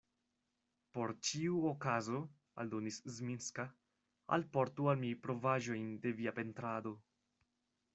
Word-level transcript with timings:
Por 0.97 1.11
ĉiu 1.27 1.59
okazo, 1.73 2.21
aldonis 2.65 2.99
Zminska, 3.19 3.69
alportu 4.41 4.93
al 4.95 5.01
mi 5.07 5.15
provaĵojn 5.29 5.97
de 6.09 6.19
via 6.23 6.39
pentrado. 6.43 7.01